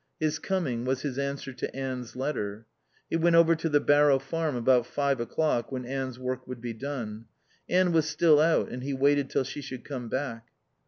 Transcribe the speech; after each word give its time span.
His 0.19 0.39
coming 0.39 0.83
was 0.83 1.03
his 1.03 1.19
answer 1.19 1.53
to 1.53 1.75
Anne's 1.75 2.15
letter. 2.15 2.65
He 3.07 3.17
went 3.17 3.35
over 3.35 3.55
to 3.55 3.69
the 3.69 3.79
Barrow 3.79 4.17
Farm 4.17 4.55
about 4.55 4.87
five 4.87 5.19
o'clock 5.19 5.71
when 5.71 5.85
Anne's 5.85 6.17
work 6.17 6.47
would 6.47 6.59
be 6.59 6.73
done. 6.73 7.25
Anne 7.69 7.91
was 7.91 8.09
still 8.09 8.39
out, 8.39 8.69
and 8.69 8.81
he 8.83 8.95
waited 8.95 9.29
till 9.29 9.43
she 9.43 9.61
should 9.61 9.85
come 9.85 10.09
back. 10.09 10.47